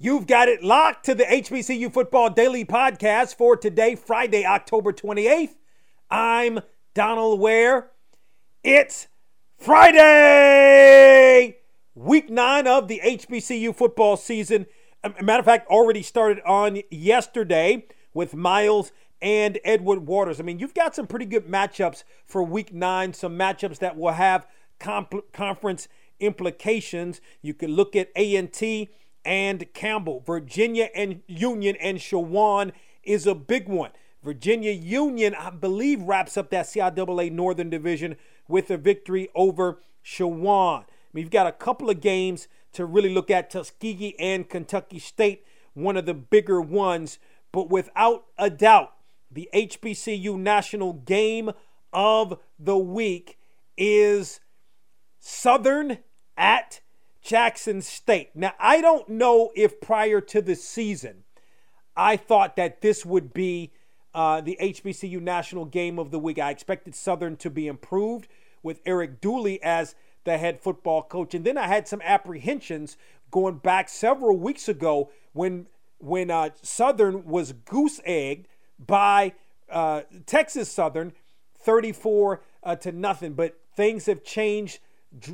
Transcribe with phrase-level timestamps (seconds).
[0.00, 5.56] You've got it locked to the HBCU Football Daily Podcast for today, Friday, October 28th.
[6.08, 6.60] I'm
[6.94, 7.90] Donald Ware.
[8.62, 9.08] It's
[9.56, 9.96] Friday,
[11.96, 14.66] week nine of the HBCU football season.
[15.20, 17.84] Matter of fact, already started on yesterday
[18.14, 20.38] with Miles and Edward Waters.
[20.38, 24.12] I mean, you've got some pretty good matchups for week nine, some matchups that will
[24.12, 24.46] have
[24.78, 25.88] comp- conference
[26.20, 27.20] implications.
[27.42, 28.90] You can look at A&T
[29.28, 30.22] and Campbell.
[30.26, 32.72] Virginia and Union and Chowan
[33.04, 33.90] is a big one.
[34.24, 38.16] Virginia Union, I believe, wraps up that CIAA Northern Division
[38.48, 40.80] with a victory over Chowan.
[40.80, 44.98] I mean, you've got a couple of games to really look at Tuskegee and Kentucky
[44.98, 47.18] State, one of the bigger ones.
[47.52, 48.94] But without a doubt,
[49.30, 51.50] the HBCU national game
[51.92, 53.38] of the week
[53.76, 54.40] is
[55.20, 55.98] Southern
[56.34, 56.80] at
[57.28, 58.30] Jackson State.
[58.34, 61.24] Now, I don't know if prior to the season
[61.94, 63.70] I thought that this would be
[64.14, 66.38] uh, the HBCU National Game of the Week.
[66.38, 68.28] I expected Southern to be improved
[68.62, 71.34] with Eric Dooley as the head football coach.
[71.34, 72.96] And then I had some apprehensions
[73.30, 75.66] going back several weeks ago when
[75.98, 78.48] when uh, Southern was goose egged
[78.78, 79.34] by
[79.68, 81.12] uh, Texas Southern
[81.58, 83.34] 34 uh, to nothing.
[83.34, 84.78] But things have changed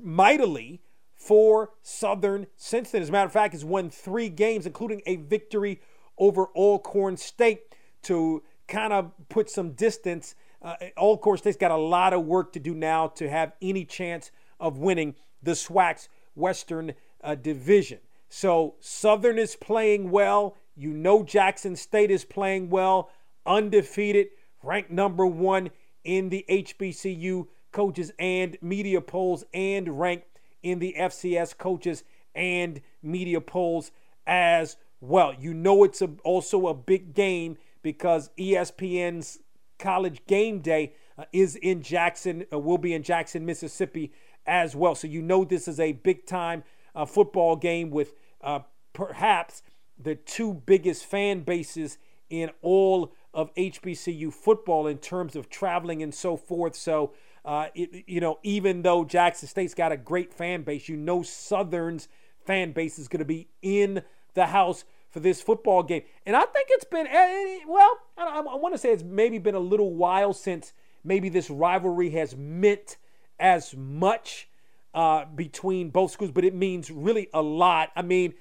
[0.00, 0.80] mightily
[1.22, 3.02] for Southern since then.
[3.02, 5.80] As a matter of fact, has won three games, including a victory
[6.18, 7.62] over Alcorn State
[8.02, 10.34] to kind of put some distance.
[10.60, 14.30] Uh, Alcorn State's got a lot of work to do now to have any chance
[14.58, 17.98] of winning the SWAC's Western uh, Division.
[18.28, 20.56] So Southern is playing well.
[20.74, 23.10] You know Jackson State is playing well,
[23.46, 24.28] undefeated,
[24.62, 25.70] ranked number one
[26.02, 30.31] in the HBCU coaches and media polls, and ranked
[30.62, 33.90] in the FCS coaches and media polls
[34.26, 35.34] as well.
[35.38, 39.40] You know it's a, also a big game because ESPN's
[39.78, 44.12] College Game Day uh, is in Jackson, uh, will be in Jackson, Mississippi
[44.46, 44.94] as well.
[44.94, 46.64] So you know this is a big time
[46.94, 48.60] uh, football game with uh,
[48.92, 49.62] perhaps
[49.98, 51.98] the two biggest fan bases
[52.30, 56.74] in all of HBCU football in terms of traveling and so forth.
[56.74, 57.12] So
[57.44, 61.22] uh, it, you know, even though Jackson State's got a great fan base, you know
[61.22, 62.08] Southern's
[62.44, 64.02] fan base is going to be in
[64.34, 66.02] the house for this football game.
[66.24, 69.38] And I think it's been, eh, eh, well, I, I want to say it's maybe
[69.38, 70.72] been a little while since
[71.04, 72.96] maybe this rivalry has meant
[73.38, 74.48] as much
[74.94, 77.90] uh, between both schools, but it means really a lot.
[77.96, 78.34] I mean,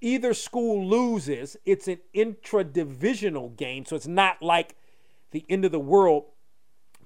[0.00, 4.74] either school loses, it's an intra-divisional game, so it's not like
[5.30, 6.24] the end of the world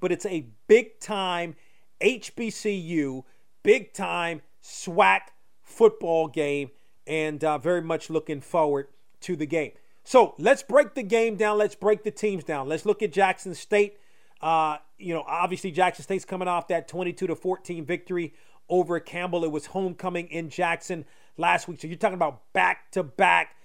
[0.00, 1.54] but it's a big time
[2.00, 3.24] HBCU,
[3.62, 5.20] big time SWAC
[5.62, 6.70] football game,
[7.06, 8.88] and uh, very much looking forward
[9.20, 9.72] to the game.
[10.04, 11.58] So let's break the game down.
[11.58, 12.68] Let's break the teams down.
[12.68, 13.98] Let's look at Jackson State.
[14.40, 18.34] Uh, you know, obviously Jackson State's coming off that 22 to 14 victory
[18.68, 19.44] over Campbell.
[19.44, 21.04] It was homecoming in Jackson
[21.36, 21.80] last week.
[21.80, 23.56] So you're talking about back to back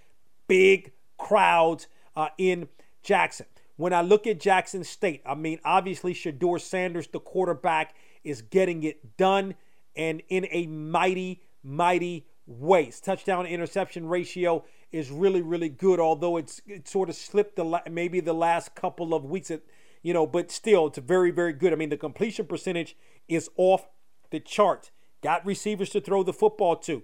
[0.48, 2.68] big crowds uh, in
[3.04, 3.46] Jackson.
[3.78, 7.94] When I look at Jackson State, I mean, obviously, Shedeur Sanders, the quarterback,
[8.24, 9.56] is getting it done
[9.96, 12.86] and in a mighty, mighty way.
[12.86, 17.82] His touchdown interception ratio is really, really good, although it's it sort of slipped the
[17.90, 19.62] maybe the last couple of weeks, at,
[20.04, 21.74] you know, but still, it's very, very good.
[21.74, 22.96] I mean, the completion percentage
[23.28, 23.88] is off
[24.32, 24.92] the chart.
[25.22, 27.04] Got receivers to throw the football to.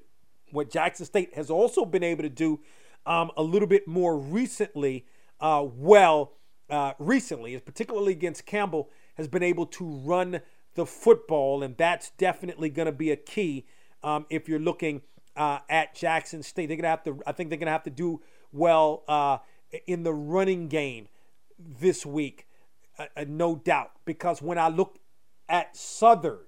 [0.52, 2.60] What Jackson State has also been able to do
[3.06, 5.06] um, a little bit more recently,
[5.40, 6.34] uh, well,
[6.72, 10.42] uh, recently, particularly against Campbell, has been able to run
[10.76, 13.66] the football, and that's definitely going to be a key
[14.04, 15.02] um, if you're looking
[15.36, 16.68] uh, at Jackson State.
[16.68, 17.20] They're going to have to.
[17.28, 18.22] I think they're going to have to do
[18.52, 19.40] well uh,
[19.86, 21.10] in the running game
[21.60, 22.48] this week,
[22.98, 23.92] uh, uh, no doubt.
[24.06, 24.98] Because when I look
[25.50, 26.40] at Southern,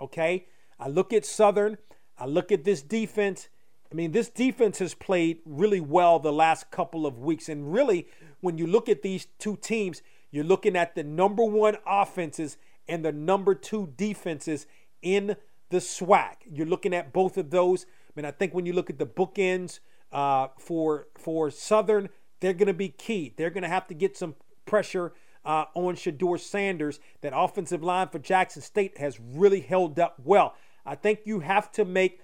[0.00, 0.46] okay,
[0.78, 1.78] I look at Southern,
[2.16, 3.48] I look at this defense.
[3.92, 8.06] I mean, this defense has played really well the last couple of weeks, and really
[8.40, 10.00] when you look at these two teams,
[10.30, 12.56] you're looking at the number one offenses
[12.88, 14.66] and the number two defenses
[15.02, 15.36] in
[15.68, 16.36] the SWAC.
[16.50, 17.84] You're looking at both of those.
[17.84, 19.80] I mean, I think when you look at the bookends
[20.10, 22.08] uh, for for Southern,
[22.40, 23.34] they're going to be key.
[23.36, 25.12] They're going to have to get some pressure
[25.44, 26.98] uh, on Shedeur Sanders.
[27.20, 30.54] That offensive line for Jackson State has really held up well.
[30.86, 32.20] I think you have to make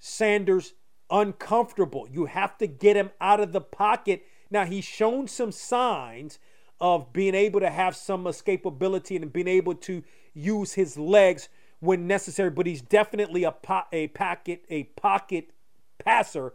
[0.00, 0.74] Sanders
[1.10, 2.08] uncomfortable.
[2.10, 6.38] You have to get him out of the pocket now, he's shown some signs
[6.80, 10.02] of being able to have some escapability and being able to
[10.34, 11.48] use his legs
[11.78, 15.50] when necessary, but he's definitely a, po- a pocket a pocket
[15.98, 16.52] passer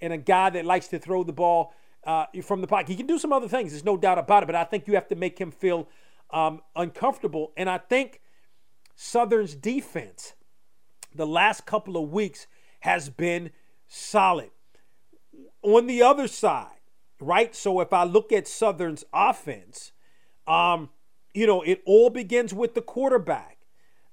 [0.00, 1.74] and a guy that likes to throw the ball
[2.04, 2.88] uh, from the pocket.
[2.88, 4.94] He can do some other things, there's no doubt about it, but I think you
[4.94, 5.88] have to make him feel
[6.30, 7.52] um, uncomfortable.
[7.56, 8.20] And I think
[8.94, 10.34] Southern's defense
[11.14, 12.46] the last couple of weeks
[12.80, 13.50] has been
[13.86, 14.50] solid.
[15.62, 16.78] On the other side,
[17.20, 17.54] right?
[17.54, 19.92] So if I look at Southern's offense,
[20.46, 20.90] um,
[21.34, 23.58] you know, it all begins with the quarterback.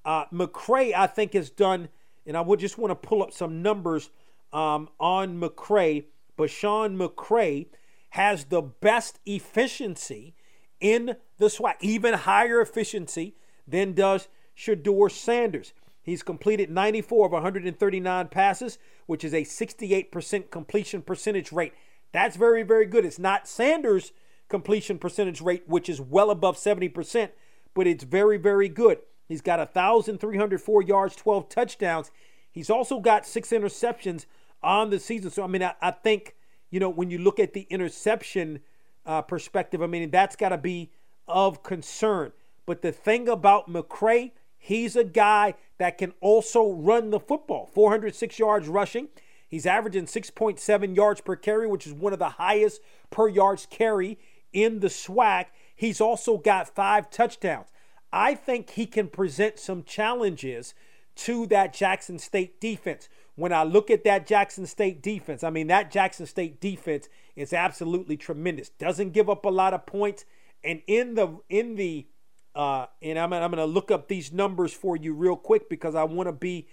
[0.04, 1.90] Uh, McCray, I think, has done,
[2.26, 4.10] and I would just want to pull up some numbers
[4.54, 6.06] um, on McCray,
[6.38, 7.68] but Sean McCray
[8.10, 10.36] has the best efficiency
[10.80, 13.36] in the SWAC, even higher efficiency
[13.68, 15.74] than does Shedeur Sanders.
[16.06, 21.74] He's completed 94 of 139 passes, which is a 68% completion percentage rate.
[22.12, 23.06] That's very, very good.
[23.06, 24.12] It's not Sanders'
[24.48, 27.30] completion percentage rate, which is well above 70%,
[27.74, 29.00] but it's very, very good.
[29.28, 32.12] He's got 1,304 yards, 12 touchdowns.
[32.52, 34.28] He's also got six interceptions
[34.62, 35.32] on the season.
[35.32, 36.36] So, I mean, I, I think,
[36.70, 38.60] you know, when you look at the interception
[39.08, 40.92] uh, perspective, I mean, that's got to be
[41.28, 42.32] of concern.
[42.68, 48.40] But the thing about McCray, he's a guy that can also run the football 406
[48.40, 49.10] yards rushing.
[49.48, 54.18] He's averaging 6.7 yards per carry, which is one of the highest per yards carry
[54.52, 55.48] in the SWAC.
[55.76, 57.68] He's also got five touchdowns.
[58.12, 60.74] I think he can present some challenges
[61.16, 63.10] to that Jackson State defense.
[63.36, 67.52] When I look at that Jackson State defense, I mean, that Jackson State defense is
[67.52, 68.70] absolutely tremendous.
[68.70, 70.26] Doesn't give up a lot of points.
[70.64, 72.08] And in the, in the,
[72.56, 75.96] uh, and I'm, I'm going to look up these numbers for you real quick because
[75.96, 76.68] I want to be,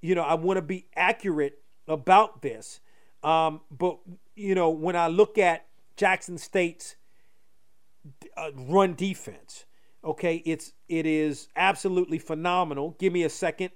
[0.00, 1.58] you know, I want to be accurate
[1.88, 2.80] about this.
[3.22, 3.98] Um, but,
[4.36, 6.96] you know, when I look at Jackson State's
[8.36, 9.64] uh, run defense.
[10.04, 12.96] Okay, it's it is absolutely phenomenal.
[12.98, 13.70] Give me a second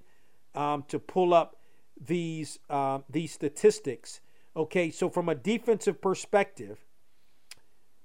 [0.54, 1.56] um, to pull up
[2.00, 4.20] these uh, these statistics.
[4.56, 6.85] Okay, so from a defensive perspective,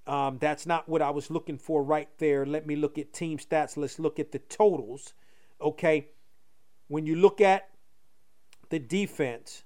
[0.07, 2.45] um, that's not what I was looking for right there.
[2.45, 3.77] Let me look at team stats.
[3.77, 5.13] Let's look at the totals.
[5.61, 6.09] Okay,
[6.87, 7.69] when you look at
[8.69, 9.63] the defense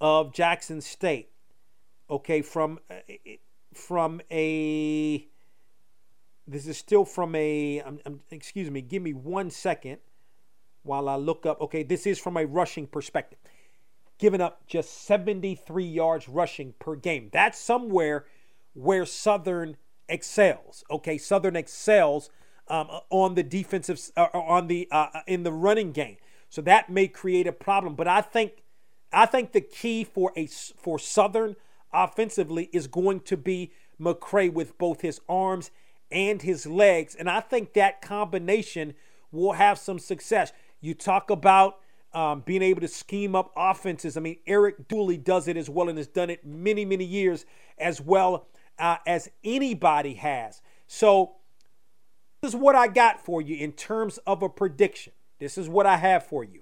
[0.00, 1.30] of Jackson State,
[2.08, 3.00] okay, from uh,
[3.72, 5.26] from a
[6.46, 7.80] this is still from a.
[7.80, 8.82] Um, um, excuse me.
[8.82, 9.98] Give me one second
[10.82, 11.60] while I look up.
[11.60, 13.38] Okay, this is from a rushing perspective.
[14.18, 17.30] Giving up just 73 yards rushing per game.
[17.32, 18.26] That's somewhere
[18.74, 19.76] where Southern
[20.08, 20.84] excels.
[20.90, 22.30] Okay, Southern excels
[22.68, 26.16] um, on the defensive, uh, on the uh, uh, in the running game.
[26.48, 27.94] So that may create a problem.
[27.94, 28.62] But I think,
[29.12, 31.56] I think the key for a for Southern
[31.92, 35.70] offensively is going to be McCray with both his arms
[36.10, 37.14] and his legs.
[37.14, 38.94] And I think that combination
[39.30, 40.52] will have some success.
[40.80, 41.78] You talk about
[42.12, 44.16] um, being able to scheme up offenses.
[44.16, 47.44] I mean, Eric Dooley does it as well and has done it many, many years
[47.78, 48.46] as well
[48.78, 50.62] uh, as anybody has.
[50.86, 51.36] So,
[52.40, 55.12] this is what I got for you in terms of a prediction.
[55.38, 56.60] This is what I have for you.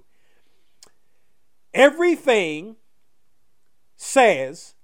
[1.74, 2.76] Everything
[3.96, 4.74] says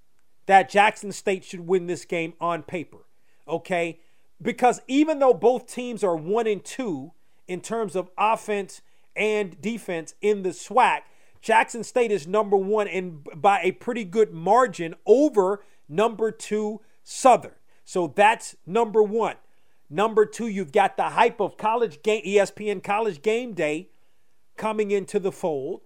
[0.46, 2.98] that Jackson State should win this game on paper.
[3.46, 4.00] Okay?
[4.40, 7.12] because even though both teams are one and two
[7.46, 8.80] in terms of offense
[9.16, 11.00] and defense in the SWAC,
[11.40, 17.52] Jackson State is number one and by a pretty good margin over number two Southern.
[17.86, 19.36] So that's number one.
[19.88, 23.88] Number two, you've got the hype of college game, ESPN College Game Day
[24.58, 25.80] coming into the fold.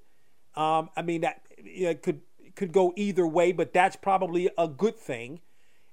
[0.57, 2.23] Um, I mean that it could
[2.57, 5.41] could go either way, but that's probably a good thing.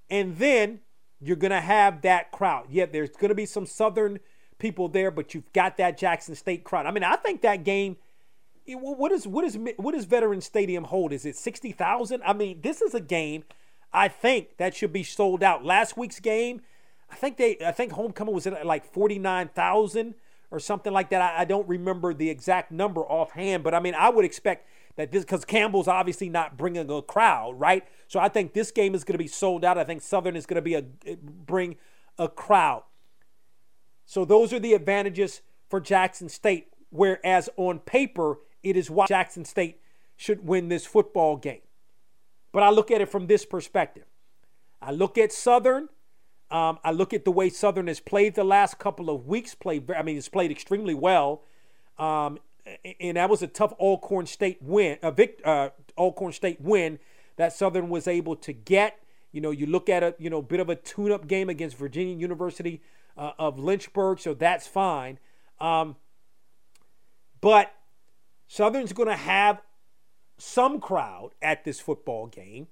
[0.09, 0.79] And then
[1.21, 2.65] you're going to have that crowd.
[2.71, 4.19] Yeah, there's going to be some Southern
[4.57, 6.88] people there, but you've got that Jackson State crowd.
[6.88, 7.98] I mean, I think that game.
[8.65, 11.13] What is what is what does Veterans Stadium hold?
[11.13, 12.24] Is it sixty thousand?
[12.25, 13.43] I mean, this is a game.
[13.91, 15.65] I think that should be sold out.
[15.65, 16.62] Last week's game,
[17.10, 20.15] I think they I think homecoming was at like forty nine thousand
[20.51, 21.22] or something like that.
[21.22, 25.12] I, I don't remember the exact number offhand, but I mean, I would expect that
[25.12, 27.84] this because Campbell's obviously not bringing a crowd, right?
[28.08, 29.77] So I think this game is going to be sold out.
[29.77, 31.77] I think Southern is going to be a eh, bring
[32.17, 32.84] a crowd.
[34.05, 36.74] So those are the advantages for Jackson State.
[36.89, 39.79] Whereas on paper, it is why Jackson State
[40.17, 41.62] should win this football game.
[42.51, 44.06] But I look at it from this perspective.
[44.82, 45.89] I look at Southern.
[46.51, 49.53] Um, I look at the way Southern has played the last couple of weeks.
[49.53, 51.44] Played, I mean, it's played extremely well.
[51.98, 52.39] Um,
[53.00, 55.13] and that was a tough Alcorn State win, a
[55.46, 57.00] uh, Alcorn State win
[57.36, 59.00] that Southern was able to get.
[59.32, 62.15] You know, you look at a you know bit of a tune-up game against Virginia
[62.15, 62.82] University
[63.18, 65.20] uh, of Lynchburg, so that's fine.
[65.60, 65.96] Um,
[67.41, 67.74] but
[68.48, 69.62] Southern's going to have
[70.39, 72.67] some crowd at this football game.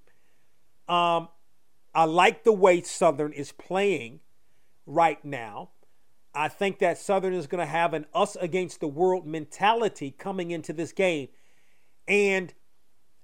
[0.88, 1.28] Um,
[1.94, 4.20] I like the way Southern is playing
[4.86, 5.70] right now.
[6.34, 10.50] I think that Southern is going to have an us against the world mentality coming
[10.50, 11.28] into this game.
[12.06, 12.54] And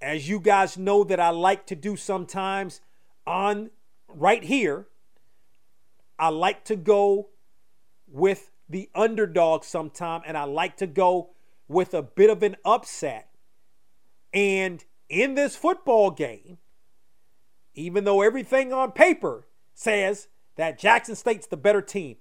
[0.00, 2.80] as you guys know, that I like to do sometimes
[3.26, 3.70] on
[4.08, 4.88] right here,
[6.18, 7.28] I like to go
[8.06, 11.30] with the underdog sometime, and I like to go
[11.68, 13.28] with a bit of an upset.
[14.34, 16.58] And in this football game,
[17.74, 22.16] even though everything on paper says that Jackson State's the better team,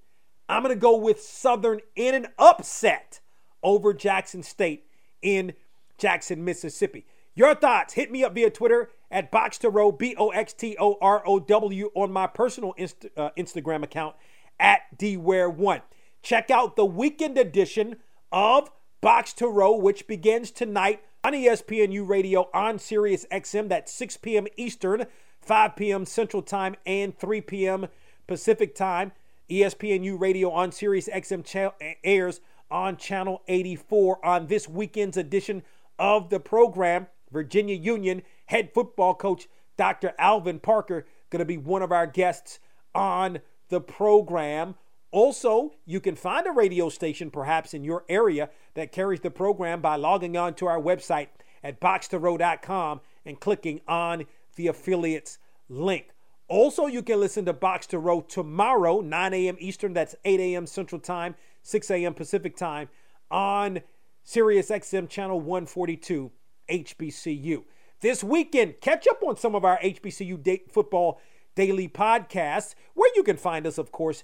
[0.47, 3.19] I'm going to go with Southern in an upset
[3.63, 4.85] over Jackson State
[5.21, 5.53] in
[5.97, 7.05] Jackson, Mississippi.
[7.35, 10.75] Your thoughts, hit me up via Twitter at Box to Row, B O X T
[10.79, 14.15] O R O W, on my personal Inst- uh, Instagram account
[14.59, 15.81] at DWare1.
[16.21, 17.95] Check out the weekend edition
[18.31, 18.69] of
[19.01, 23.69] Box to Row, which begins tonight on ESPNU Radio on Sirius XM.
[23.69, 24.47] That's 6 p.m.
[24.57, 25.05] Eastern,
[25.41, 26.05] 5 p.m.
[26.05, 27.87] Central Time, and 3 p.m.
[28.27, 29.13] Pacific Time.
[29.49, 35.63] ESPNU Radio on Sirius XM cha- airs on Channel 84 on this weekend's edition
[35.97, 37.07] of the program.
[37.31, 40.13] Virginia Union head football coach Dr.
[40.19, 42.59] Alvin Parker going to be one of our guests
[42.93, 43.39] on
[43.69, 44.75] the program.
[45.13, 49.79] Also, you can find a radio station perhaps in your area that carries the program
[49.79, 51.27] by logging on to our website
[51.63, 55.37] at boxtorow.com and clicking on the affiliates
[55.69, 56.09] link.
[56.47, 59.55] Also, you can listen to Box to Row tomorrow, 9 a.m.
[59.59, 60.65] Eastern, that's 8 a.m.
[60.65, 62.15] Central Time, 6 a.m.
[62.15, 62.89] Pacific Time
[63.29, 63.81] on
[64.23, 66.31] Sirius XM Channel 142
[66.71, 67.63] HBCU.
[68.01, 71.21] This weekend, catch up on some of our HBCU football
[71.53, 74.23] daily podcasts, where you can find us, of course,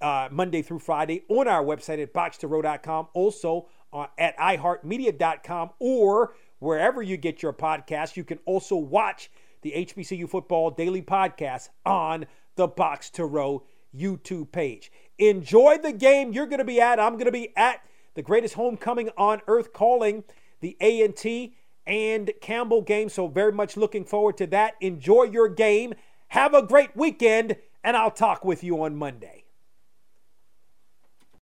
[0.00, 7.02] uh, Monday through Friday on our website at boxtorow.com, also uh, at iheartmedia.com, or wherever
[7.02, 8.16] you get your podcast.
[8.16, 9.30] You can also watch
[9.62, 12.26] the HBCU Football Daily Podcast on
[12.56, 13.64] the Box to Row
[13.96, 14.92] YouTube page.
[15.18, 17.00] Enjoy the game you're going to be at.
[17.00, 17.80] I'm going to be at
[18.14, 20.24] the greatest homecoming on earth calling
[20.60, 21.54] the A&T
[21.86, 23.08] and Campbell game.
[23.08, 24.74] So very much looking forward to that.
[24.80, 25.94] Enjoy your game.
[26.28, 29.37] Have a great weekend, and I'll talk with you on Monday.